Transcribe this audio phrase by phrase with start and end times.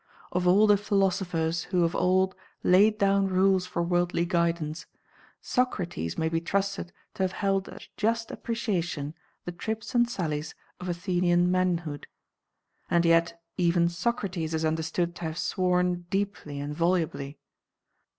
[0.31, 4.87] Of all the philosophers who of old laid down rules for worldly guidance,
[5.41, 9.13] Socrates may be trusted to have held at a just appreciation
[9.45, 12.07] the trips and sallies of Athenian manhood.
[12.89, 17.37] And yet even Socrates is understood to have sworn deeply and volubly.